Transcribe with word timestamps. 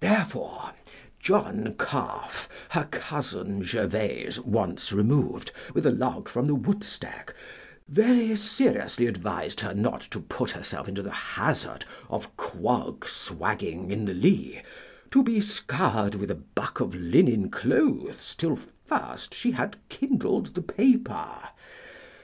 Therefore 0.00 0.72
John 1.20 1.76
Calf, 1.78 2.48
her 2.70 2.88
cousin 2.90 3.62
gervais 3.62 4.40
once 4.44 4.90
removed 4.90 5.52
with 5.74 5.86
a 5.86 5.92
log 5.92 6.28
from 6.28 6.48
the 6.48 6.56
woodstack, 6.56 7.32
very 7.88 8.34
seriously 8.34 9.06
advised 9.06 9.60
her 9.60 9.72
not 9.72 10.00
to 10.10 10.18
put 10.22 10.50
herself 10.50 10.88
into 10.88 11.02
the 11.02 11.12
hazard 11.12 11.84
of 12.08 12.36
quagswagging 12.36 13.92
in 13.92 14.06
the 14.06 14.14
lee, 14.14 14.60
to 15.12 15.22
be 15.22 15.40
scoured 15.40 16.16
with 16.16 16.32
a 16.32 16.42
buck 16.56 16.80
of 16.80 16.96
linen 16.96 17.48
clothes 17.48 18.34
till 18.34 18.58
first 18.86 19.34
she 19.34 19.52
had 19.52 19.76
kindled 19.88 20.56
the 20.56 20.62
paper. 20.62 21.28